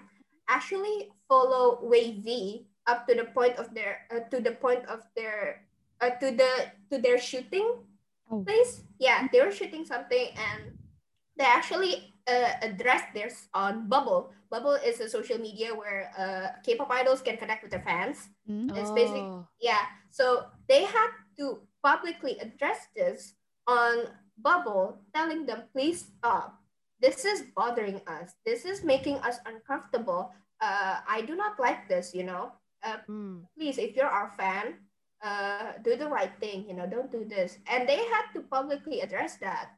[0.49, 5.65] actually follow WayV up to the point of their uh, to the point of their
[6.01, 7.81] uh, to the to their shooting
[8.31, 8.41] Oh.
[8.43, 8.83] place.
[8.99, 10.79] Yeah, they were shooting something and
[11.37, 14.33] they actually uh, addressed this on Bubble.
[14.55, 18.31] Bubble is a social media where uh, K-pop idols can connect with their fans.
[18.47, 18.71] Mm.
[18.79, 19.43] It's basic- Oh.
[19.59, 19.83] Yeah,
[20.15, 21.11] so they had
[21.43, 23.35] to publicly address this
[23.67, 24.07] on
[24.39, 26.55] Bubble, telling them, please stop.
[27.03, 28.35] This is bothering us.
[28.47, 30.31] This is making us uncomfortable.
[30.63, 32.55] Uh, I do not like this, you know.
[32.87, 33.43] Uh, Mm.
[33.59, 34.79] please, if you're our fan,
[35.23, 36.69] uh, do the right thing.
[36.69, 37.59] You know, don't do this.
[37.67, 39.75] And they had to publicly address that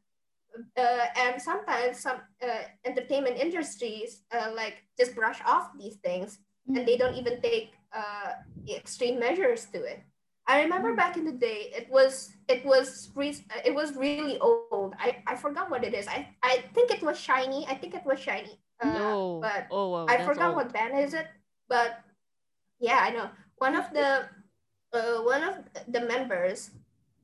[0.77, 6.39] uh, and sometimes some uh, entertainment industries uh, like just brush off these things
[6.69, 8.33] and they don't even take uh,
[8.69, 10.01] extreme measures to it.
[10.49, 10.97] I remember Mm.
[10.97, 14.73] back in the day, it was it was re- it was really old.
[14.99, 15.89] I, I forgot what it is.
[15.91, 16.09] I,
[16.43, 17.53] I think it was SHINee.
[17.57, 18.57] I think it was SHINee.
[18.81, 19.39] Uh, no.
[19.43, 20.57] but oh, wow, I forgot old.
[20.57, 21.27] what band is it,
[21.69, 21.99] but
[22.79, 24.29] yeah, I know one of the
[24.93, 25.55] uh, one of
[25.89, 26.71] the members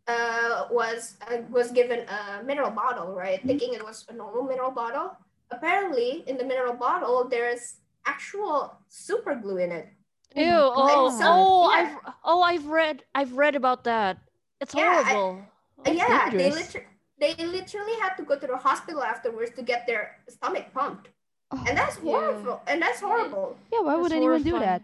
[0.08, 3.40] uh, was uh, was given a mineral bottle, right?
[3.42, 3.46] Mhm.
[3.46, 5.16] Thinking it was a normal mineral bottle.
[5.50, 9.88] Apparently, in the mineral bottle, there's actual super glue in it.
[10.34, 10.44] Ew!
[10.44, 11.20] my Oh, God.
[11.22, 11.76] oh, Yeah.
[11.78, 14.18] I've oh, I've read I've read about that.
[14.60, 15.42] It's Yeah, I- horrible.
[15.86, 16.54] Uh, yeah, they dangerous.
[16.74, 16.86] literally
[17.18, 21.08] they literally had to go to the hospital afterwards to get their stomach pumped,
[21.52, 22.02] Oh, and that's Yeah.
[22.10, 22.60] horrible.
[22.66, 23.56] And that's horrible.
[23.72, 24.82] yeah, why would That's anyone do that?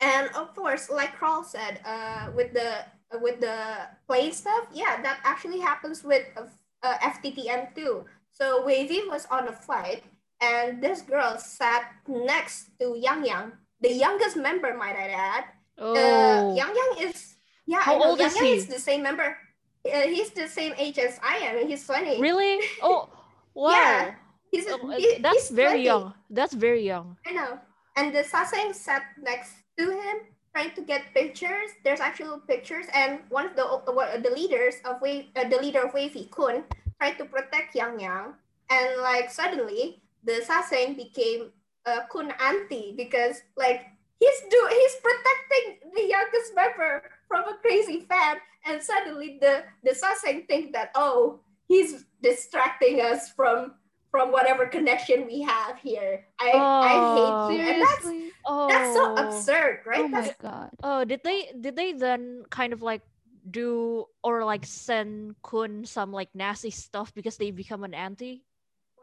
[0.00, 2.84] And of course, like Carl said, uh, with the
[3.20, 6.46] with the plane stuff, yeah, that actually happens with uh,
[6.82, 8.04] uh, FTTM too.
[8.32, 10.04] So WayV was on a flight,
[10.40, 13.46] and this girl sat next to Yang Yang,
[13.80, 15.44] the youngest member, might I add.
[15.78, 17.34] Oh, Uh, Yang Yang is
[17.66, 18.08] yeah, How I know.
[18.14, 18.52] old Yang is Yang he?
[18.56, 19.36] is the same member.
[19.82, 22.20] Uh, he's the same age as I am, and he's twenty.
[22.22, 22.62] really?
[22.82, 23.10] Oh,
[23.54, 23.70] wow.
[23.74, 24.14] Yeah,
[24.52, 25.84] He's, Oh, uh, he- that's he's very 20.
[25.84, 26.04] young.
[26.28, 27.16] That's very young.
[27.26, 27.58] I know.
[27.96, 30.16] And the Sasaeng sat next to him,
[30.54, 31.72] trying to get pictures.
[31.84, 35.82] There's actual pictures, and one of the uh, the leaders of Wave, uh, the leader
[35.82, 36.64] of WayV Kun,
[37.00, 38.26] tried to protect Yang Yang,
[38.70, 41.50] and like suddenly the Sasaeng became
[41.86, 43.88] uh, Kun anti because like
[44.20, 48.36] he's do he's protecting the youngest member from a crazy fan,
[48.66, 53.74] and suddenly the the Sasaeng think that oh he's distracting us from
[54.12, 56.26] from whatever connection we have here.
[56.38, 57.08] I I Oh.
[57.16, 58.34] hate you, and that's Seriously?
[58.46, 60.04] Oh, that's so absurd, right?
[60.04, 60.70] Oh my That's god.
[60.84, 63.02] Oh, did they did they then kind of like
[63.50, 68.44] do or like send Kun some like nasty stuff because they become an anti?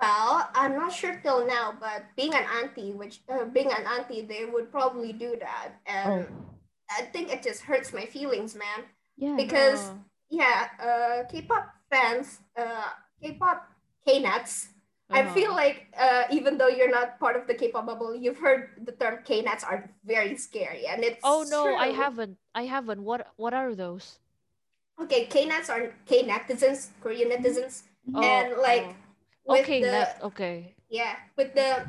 [0.01, 4.21] well, I'm not sure till now, but being an auntie, which uh, being an auntie,
[4.21, 6.25] they would probably do that, and Oh,
[6.89, 8.85] I think it just hurts my feelings, man.
[9.17, 9.35] yeah.
[9.35, 9.99] Because Oh.
[10.29, 13.67] yeah, uh, K-pop fans, uh, K-pop
[14.07, 14.69] K-nuts.
[15.09, 15.33] I Uh-huh.
[15.33, 18.91] feel like uh, even though you're not part of the K-pop bubble, you've heard the
[18.93, 22.37] term K-nuts are very scary, and it's Oh no, I haven't.
[22.53, 23.01] I haven't.
[23.01, 24.19] What what are those?
[25.01, 29.53] Okay, K-nuts are K-netizens, Korean netizens, Oh, and like oh.
[29.57, 30.75] with okay, the net, okay.
[30.89, 31.85] yeah with the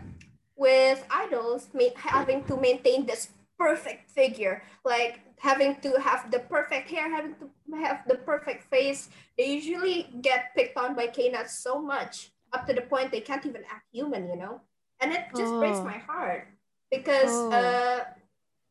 [0.56, 3.28] with idols having to maintain this
[3.58, 7.48] perfect figure, like having to have the perfect hair, having to
[7.84, 9.08] have the perfect face.
[9.36, 13.44] They usually get picked on by K-nuts so much up to the point they can't
[13.46, 14.60] even act human, you know,
[15.00, 15.84] and it just breaks Oh.
[15.84, 16.48] my heart
[16.90, 17.56] because Oh.
[17.56, 18.04] uh,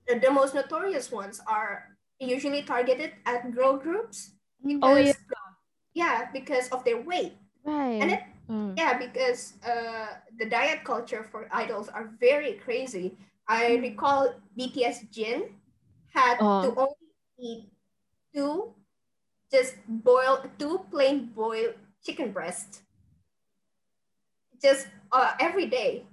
[0.08, 4.32] the, the most notorious ones are usually targeted at girl groups
[4.64, 5.14] because Oh, yeah.
[5.94, 8.02] yeah because of their weight Right.
[8.02, 8.74] and it Mm.
[8.78, 13.16] yeah because uh, the diet culture for idols are very crazy
[13.48, 13.82] i Mm.
[13.82, 15.54] recall bts jin
[16.14, 16.62] had Uh.
[16.62, 17.70] to only eat
[18.34, 18.74] two
[19.52, 22.82] just boiled two plain boiled chicken breast
[24.62, 26.06] just uh, every day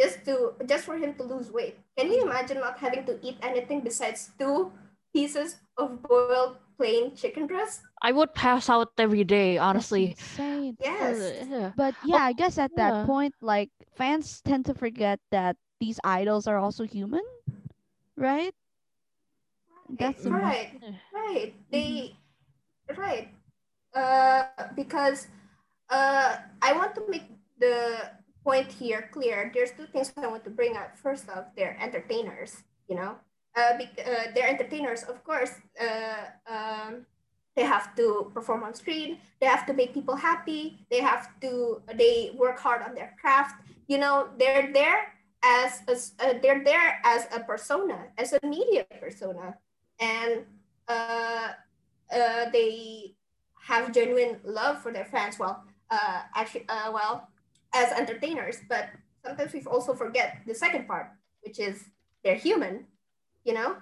[0.00, 3.36] just to just for him to lose weight can you imagine not having to eat
[3.42, 4.72] anything besides two
[5.14, 10.16] pieces of boiled plain chicken breast I would pass out every day, honestly.
[10.16, 10.76] insane.
[10.80, 11.72] yes yeah.
[11.76, 13.04] But yeah, I guess at that yeah.
[13.04, 17.22] point, like fans tend to forget that these idols are also human,
[18.16, 18.54] right?
[19.98, 20.92] That's the most- right Yeah.
[21.12, 22.16] right they
[22.96, 23.28] right
[23.94, 25.28] uh because
[25.90, 27.24] uh i want to make
[27.64, 27.78] the
[28.44, 32.52] point here clear there's two things i want to bring up first off they're entertainers
[32.88, 33.14] you know?
[33.56, 37.06] Uh, uh they're entertainers of course uh um
[37.54, 41.82] they have to perform on screen they have to make people happy they have to
[41.94, 43.56] they work hard on their craft.
[43.88, 45.12] You know they're there
[45.44, 49.56] as, as uh, they're there as a persona as a media persona.
[50.00, 50.44] And
[50.88, 51.48] uh,
[52.14, 53.14] uh, they
[53.60, 55.38] have genuine love for their fans.
[55.38, 57.28] Well, uh, actually, well,
[57.74, 58.90] as entertainers, but
[59.24, 61.08] sometimes we also forget the second part,
[61.42, 61.84] which is
[62.24, 62.86] they're human,
[63.44, 63.76] you know,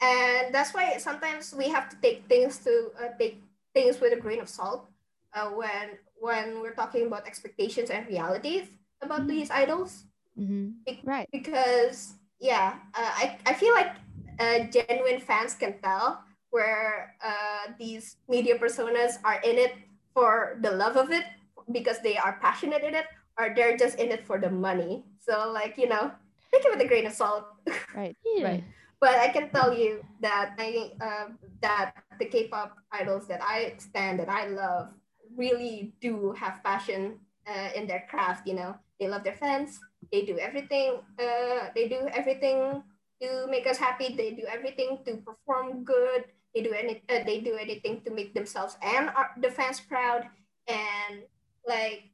[0.00, 3.42] and that's why sometimes we have to take things to uh, take
[3.74, 4.86] things with a grain of salt
[5.34, 8.68] uh, when when we're talking about expectations and realities
[9.02, 9.28] about Mhm.
[9.28, 10.04] these idols
[10.38, 10.80] Mhm.
[11.04, 11.28] Right.
[11.30, 13.92] because yeah uh, I, I feel like
[14.40, 19.74] uh, genuine fans can tell where uh, these media personas are in it
[20.14, 21.24] for the love of it
[21.70, 23.06] because they are passionate in it
[23.38, 26.10] or they're just in it for the money so like you know
[26.52, 27.44] take it with a grain of salt
[27.94, 28.16] Right.
[28.24, 28.44] Yeah.
[28.44, 28.64] Right.
[29.00, 31.28] but i can tell you that i uh,
[31.62, 34.88] that the k-pop idols that i stand that i love
[35.36, 38.46] really do have passion uh, in their craft.
[38.46, 39.78] You know, they love their fans.
[40.12, 41.00] They do everything.
[41.18, 42.82] Uh, they do everything
[43.22, 44.14] to make us happy.
[44.16, 46.24] They do everything to perform good.
[46.54, 47.02] They do any.
[47.08, 50.28] Uh, they do anything to make themselves and our, the fans proud.
[50.68, 51.22] And
[51.66, 52.13] like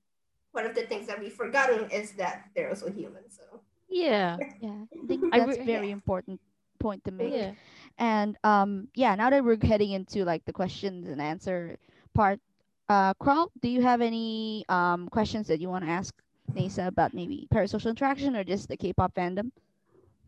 [0.53, 3.31] one of the things that we've forgotten is that they're also human.
[3.31, 4.41] So Yeah.
[4.61, 5.91] Yeah, I think I that's re- very Yeah.
[5.91, 6.41] important
[6.79, 7.37] point to make.
[7.37, 7.55] Yeah.
[7.99, 11.77] And um, yeah, now that we're heading into like the questions and answer
[12.15, 12.41] part,
[12.89, 16.15] uh, Carl, do you have any um questions that you want to ask
[16.55, 19.51] Nasa about maybe parasocial interaction or just the K-pop fandom?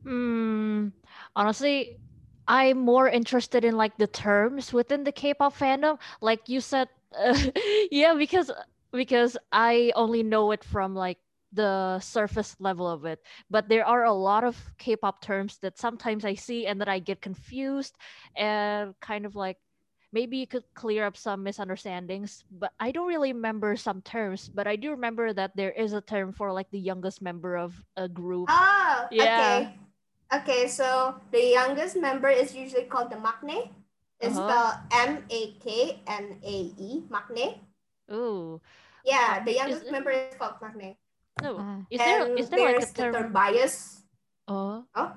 [0.04, 0.88] Hmm.
[1.36, 1.90] Honestly,
[2.46, 5.98] I'm more interested in like the terms within the K-pop fandom.
[6.20, 7.36] Like you said, uh,
[7.90, 8.50] yeah, because
[8.92, 11.18] because I only know it from like
[11.52, 13.20] the surface level of it.
[13.50, 16.98] But there are a lot of K-pop terms that sometimes I see and that I
[16.98, 17.96] get confused
[18.36, 19.58] and kind of like
[20.12, 22.44] maybe you could clear up some misunderstandings.
[22.50, 26.00] But I don't really remember some terms, but I do remember that there is a
[26.00, 28.48] term for like the youngest member of a group.
[28.50, 29.66] Oh, Yeah.
[29.66, 29.76] okay.
[30.32, 33.68] Okay, so the youngest member is usually called the maknae.
[34.20, 34.40] It's Uh-huh.
[34.40, 37.58] spelled M A K N A E, maknae.
[38.12, 38.60] Ooh.
[39.04, 40.96] Yeah, the youngest it- member is called maknae.
[41.42, 41.56] No.
[41.58, 43.14] Ah, Is there and is there like a there's the term?
[43.14, 44.02] term bias.
[44.48, 44.84] Oh.
[44.94, 45.12] Oh,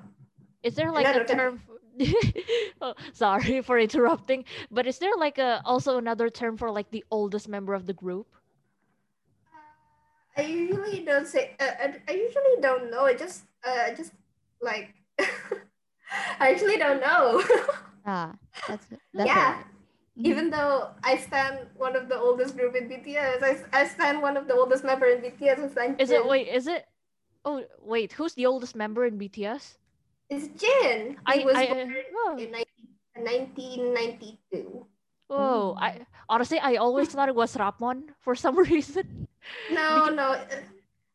[0.62, 1.60] Is there like no, a no, term?
[2.80, 7.04] oh, sorry for interrupting, but is there like a also another term for like the
[7.10, 8.26] oldest member of the group?
[10.36, 11.56] I usually don't say.
[11.60, 13.04] Uh, I, I usually don't know.
[13.06, 14.12] I just, uh, just
[14.60, 17.40] like, I actually don't know.
[18.04, 18.32] ah,
[18.68, 19.56] that's that's Yeah.
[19.56, 19.64] alright.
[20.16, 20.24] Mhm.
[20.24, 24.36] Even though I stand one of the oldest group in BTS, I, I stand one
[24.36, 25.60] of the oldest member in BTS.
[25.60, 26.48] I stand Is it wait?
[26.48, 26.86] Is it?
[27.44, 29.76] Oh wait, who's the oldest member in BTS?
[30.30, 31.18] It's Jin.
[31.20, 34.86] He I was I born oh, in 1992.
[35.28, 39.28] whoa, I honestly I always thought it was Rapmon for some reason.
[39.68, 40.32] No, no.
[40.32, 40.46] uh,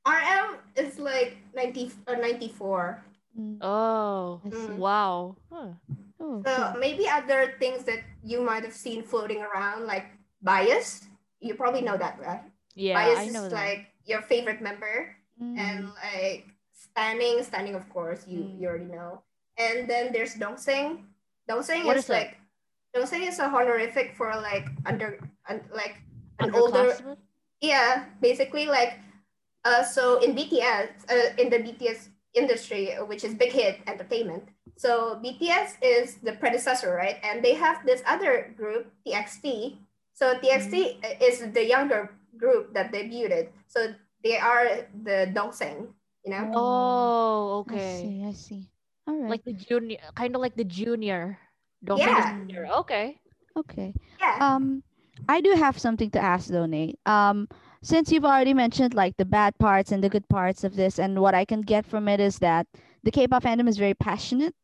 [0.06, 3.04] RM is like 90 or 94.
[3.38, 4.78] Mm, Oh, Mm.
[4.78, 5.36] wow.
[5.52, 5.74] Huh.
[6.21, 10.05] Oh, So maybe other things that you might have seen floating around, like
[10.41, 11.07] bias.
[11.41, 12.45] You probably know that, right?
[12.75, 13.57] Yeah, bias I know is that.
[13.57, 18.62] like your favorite member, and Mm, like standing, standing of course you Mm.
[18.62, 19.23] you already know.
[19.57, 21.05] And then there's dongsaeng.
[21.49, 22.38] Dongsaeng What is is like
[22.93, 25.17] dongsaeng is a honorific for like under
[25.49, 25.97] un, like
[26.39, 26.93] an older
[27.62, 28.99] yeah basically like
[29.65, 34.44] uh so in bts uh, in the bts industry which is big hit entertainment
[34.78, 39.76] so bts is the predecessor right and they have this other group txt
[40.13, 45.91] so txt is the younger group that debuted so they are the dongsaeng
[46.24, 47.76] you know Oh, okay.
[47.76, 48.02] I okay.
[48.02, 48.24] see.
[48.26, 48.63] I see.
[49.08, 49.30] All right.
[49.32, 51.38] Like the junior, kind of like the junior.
[51.84, 52.38] Don't Yeah.
[52.38, 52.67] junior.
[52.86, 53.17] Okay.
[53.58, 53.94] okay.
[54.22, 54.84] yeah Um,
[55.28, 57.00] I do have something to ask though, Nate.
[57.06, 57.50] Um,
[57.84, 61.20] since you've already mentioned like the bad parts and the good parts of this, and
[61.22, 62.67] what I can get from it is that
[63.04, 64.56] the K-pop fandom is very passionate.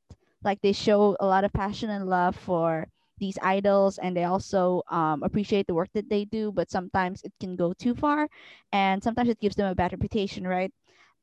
[0.43, 4.83] Like they show a lot of passion and love for these idols, and they also
[4.89, 6.51] um, appreciate the work that they do.
[6.51, 8.29] But sometimes it can go too far,
[8.71, 10.71] and sometimes it gives them a bad reputation, right?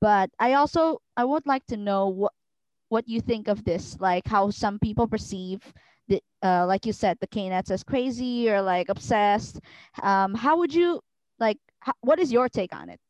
[0.00, 2.32] But I also I would like to know what
[2.88, 5.72] what you think of this, like how some people perceive
[6.08, 9.58] the uh like you said the K-nets as crazy or like obsessed
[10.02, 11.00] um how would you
[11.38, 13.00] like ho- what is your take on it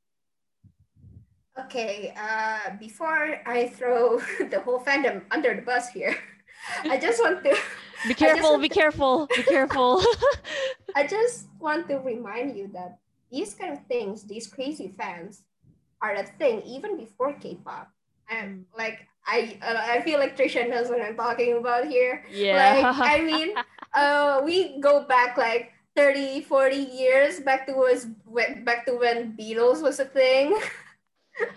[1.59, 4.19] okay uh before i throw
[4.51, 6.17] the whole fandom under the bus here
[6.91, 7.57] i just want to
[8.07, 8.59] Be careful.
[8.59, 9.27] Be to- careful.
[9.35, 10.03] Be careful.
[10.95, 12.99] I just want to remind you that
[13.33, 15.41] these kind of things, these crazy fans,
[16.03, 17.89] are a thing even before K-pop.
[18.29, 22.27] And like I, uh, I feel like Trisha knows what I'm talking about here.
[22.31, 22.61] yeah.
[22.93, 23.55] Like I mean,
[23.95, 29.37] uh, we go back like 30, 40 years back to was when back to when
[29.37, 30.59] Beatles was a thing.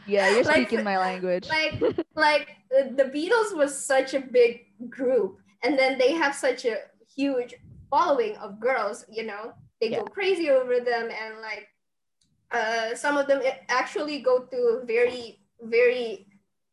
[0.05, 1.81] yeah you're Like, speaking my language like
[2.15, 6.77] like the Beatles was such a big group, and then they have such a
[7.15, 7.55] huge
[7.89, 9.05] following of girls.
[9.09, 11.67] You know, they go crazy over them, and like
[12.51, 16.27] uh, some of them actually go to very very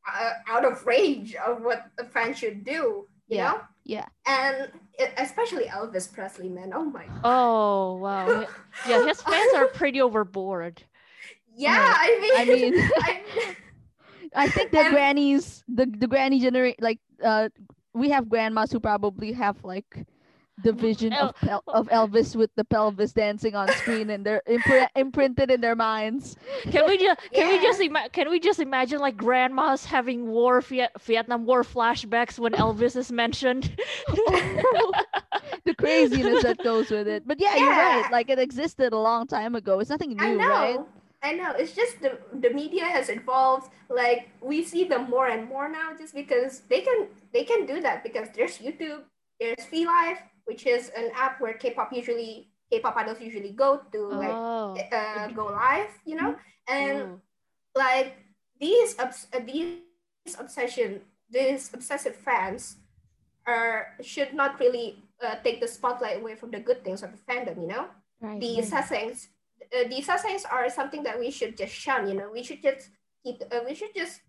[0.09, 3.09] uh, out of range of what a fan should do.
[3.29, 4.73] You Yeah, know, yeah and
[5.19, 6.73] especially Elvis Presley, man.
[6.75, 7.07] Oh my.
[7.07, 7.21] God.
[7.25, 8.47] oh wow.
[8.89, 10.83] Yeah, his fans are pretty overboard.
[11.57, 12.11] Yeah, Right.
[12.11, 13.57] I mean, I mean- I-
[14.37, 17.49] i think the And- grannies the the granny generate like uh
[17.95, 19.87] we have grandmas who probably have like
[20.63, 21.73] the vision of pel- oh.
[21.73, 24.43] of elvis with the pelvis dancing on screen and they're
[24.95, 26.37] imprinted in their minds
[26.71, 30.61] Can we just can we just ima- can we just imagine like grandmas having war
[30.61, 33.77] Viet- Vietnam War flashbacks when Elvis is mentioned?
[35.65, 37.27] the craziness that goes with it.
[37.27, 38.09] But yeah, you're right.
[38.11, 39.81] Like it existed a long time ago.
[39.81, 40.79] It's nothing new, right?
[41.23, 41.53] I know.
[41.57, 43.71] It's just the the media has evolved.
[43.89, 47.81] Like we see them more and more now, just because they can they can do
[47.81, 49.03] that because there's YouTube,
[49.41, 54.01] there's V Live, which is an app where K-pop usually K-pop idols usually go to
[54.09, 54.77] like Oh.
[54.93, 56.35] uh, go live, you know,
[56.69, 57.21] and Ooh.
[57.75, 58.17] like
[58.61, 59.81] these obs- uh, these
[60.39, 62.77] obsession these obsessive fans
[63.47, 67.19] are should not really uh, take the spotlight away from the good things of the
[67.29, 67.87] fandom, you know
[68.21, 68.41] Right.
[68.41, 69.29] the sasaengs
[69.75, 72.89] uh, the sasaengs are something that we should just shun you know we should just
[73.23, 74.21] keep uh, we should just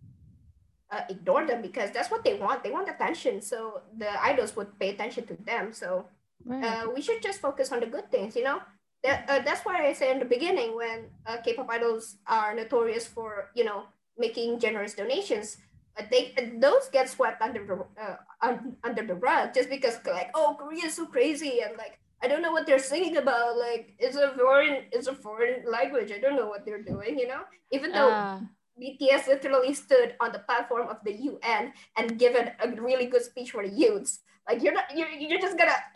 [0.92, 2.64] uh, ignore them because that's what they want.
[2.64, 3.42] They want attention.
[3.42, 5.74] So the idols would pay attention to them.
[5.74, 6.06] So
[6.46, 6.64] right.
[6.64, 8.60] uh, we should just focus on the good things you know?
[9.04, 13.06] That, uh, that's why i say in the beginning when uh, k-pop idols are notorious
[13.06, 13.84] for you know
[14.18, 15.58] making generous donations
[16.00, 20.32] uh, they uh, those get swept under the uh, under the rug just because like
[20.34, 23.58] oh korea is so crazy and like i don't know what they're singing about.
[23.58, 26.12] Like it's a foreign it's a foreign language.
[26.12, 27.44] I don't know what they're doing you know?
[27.72, 28.42] Even though Ah.
[28.82, 33.52] BTS literally stood on the platform of the UN and given a really good speech
[33.52, 34.20] for the youths.
[34.48, 35.78] Like you're not you're, you're just gonna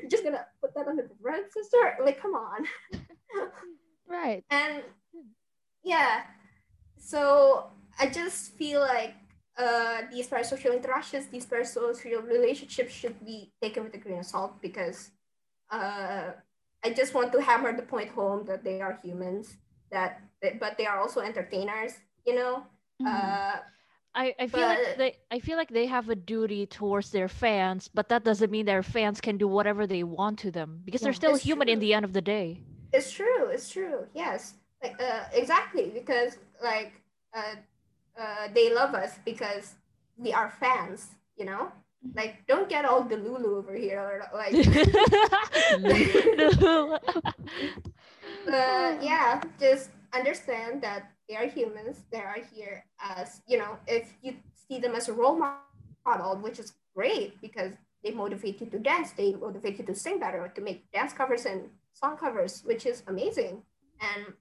[0.00, 1.96] you're just gonna put that under the rug, sister.
[2.04, 2.66] Like come on.
[4.08, 4.44] right.
[4.50, 4.82] And
[5.82, 6.22] yeah,
[6.98, 9.14] so I just feel like
[9.56, 14.60] uh, these parasocial interactions, these parasocial relationships should be taken with a grain of salt
[14.60, 15.10] because
[15.70, 16.32] uh,
[16.84, 19.56] I just want to hammer the point home that they are humans,
[19.90, 20.20] that
[20.60, 21.94] but they are also entertainers.
[22.26, 22.66] You know,
[23.00, 23.06] Mhm.
[23.06, 23.60] uh,
[24.14, 27.88] I, I feel like they I feel like they have a duty towards their fans,
[27.88, 31.12] but that doesn't mean their fans can do whatever they want to them because they're
[31.12, 32.62] still human in the end of the day.
[32.92, 33.46] It's true.
[33.52, 34.06] It's true.
[34.14, 34.54] Yes.
[34.82, 36.92] Like uh, exactly because like
[37.34, 37.56] uh,
[38.18, 39.74] uh, they love us because
[40.16, 41.14] we are fans.
[41.36, 41.70] You know,
[42.14, 44.00] like don't get all the Lulu over here.
[44.00, 44.54] Or, like
[48.48, 52.02] uh, yeah, just understand that they are humans.
[52.10, 53.78] They are here as you know.
[53.86, 57.72] If you see them as a role model, which is great because
[58.04, 61.44] they motivate you to dance, they motivate you to sing better, to make dance covers
[61.46, 63.62] and song covers, which is amazing.
[64.00, 64.32] And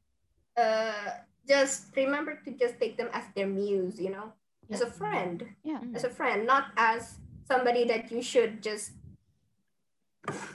[0.58, 1.10] uh,
[1.47, 4.34] just remember to just take them as their muse, you know,
[4.70, 5.80] as a friend, Yeah.
[5.93, 8.91] as a friend, not as somebody that you should just.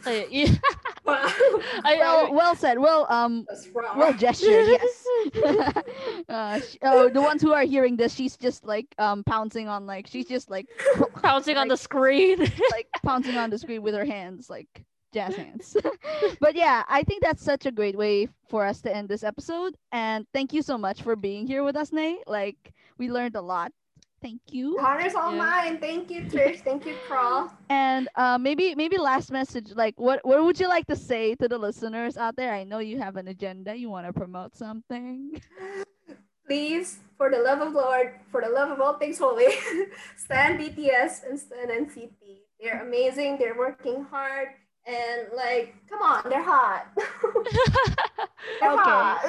[0.06, 0.48] Uh, yeah.
[1.06, 2.78] I, Well, well said.
[2.78, 3.46] Well, um,
[3.96, 4.66] well gestured.
[4.80, 5.06] Yes.
[6.28, 9.86] uh, sh- oh, the ones who are hearing this, she's just like um pouncing on
[9.86, 10.66] like she's just like
[11.22, 12.38] pouncing on the screen.
[12.70, 14.68] like pouncing on the screen with her hands, like
[15.12, 15.76] jazz hands.
[16.40, 19.76] but yeah, I think that's such a great way for us to end this episode.
[19.92, 22.22] And thank you so much for being here with us, Nay.
[22.26, 23.72] Like we learned a lot.
[24.22, 24.78] Thank you.
[24.78, 25.38] Honors all Yeah.
[25.38, 25.78] mine.
[25.78, 26.60] Thank you, Trish.
[26.62, 27.50] Thank you, Carl.
[27.70, 31.48] And uh, maybe maybe last message, like what what would you like to say to
[31.48, 32.52] the listeners out there?
[32.52, 33.74] I know you have an agenda.
[33.74, 35.40] You want to promote something.
[36.46, 39.46] Please, for the love of Lord, for the love of all things holy,
[40.16, 42.42] stand BTS and stand NCT.
[42.60, 43.38] They're amazing.
[43.38, 44.48] They're working hard.
[44.86, 46.88] And like, come on, they're hot.
[46.96, 47.04] they're
[48.72, 48.80] Okay.
[48.82, 49.20] hot.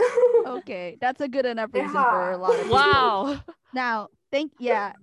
[0.48, 2.72] Okay, that's a good enough reason for a lot of people.
[2.74, 3.40] wow.
[3.74, 4.94] Now, thank yeah.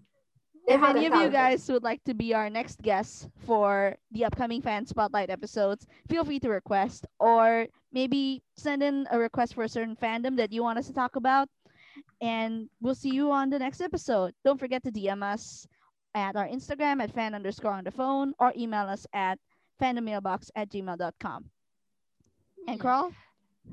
[0.69, 4.61] If any of you guys would like to be our next guests for the upcoming
[4.61, 9.69] fan spotlight episodes, feel free to request or maybe send in a request for a
[9.69, 11.49] certain fandom that you want us to talk about.
[12.21, 14.35] And we'll see you on the next episode.
[14.45, 15.67] Don't forget to DM us
[16.15, 19.39] at our Instagram at fan underscore on the phone or email us at
[19.81, 21.51] fandommailbox at gmail.com.
[22.67, 23.13] And Carl?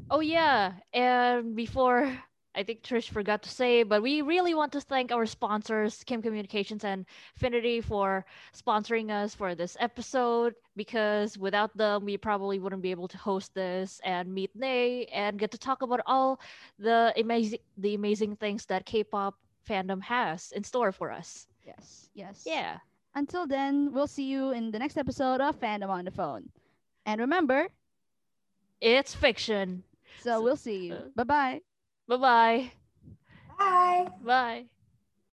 [0.10, 2.18] Oh yeah, and before
[2.56, 6.22] I think Trish forgot to say, but we really want to thank our sponsors, Kim
[6.22, 8.26] Communications and Finity, for
[8.56, 10.56] sponsoring us for this episode.
[10.76, 15.38] Because without them, we probably wouldn't be able to host this and meet Nay and
[15.40, 16.40] get to talk about all
[16.80, 19.36] the amazing, the amazing things that K-pop
[19.68, 21.48] fandom has in store for us.
[21.66, 22.44] Yes, yes.
[22.46, 22.78] Yeah.
[23.16, 26.50] Until then, we'll see you in the next episode of Fandom on the Phone.
[27.06, 27.68] And remember,
[28.82, 29.84] It's fiction.
[30.22, 30.94] so we'll see you.
[30.96, 31.62] uh, Bye bye.
[32.08, 32.72] Bye-bye.
[33.58, 34.08] Bye.
[34.24, 34.66] Bye.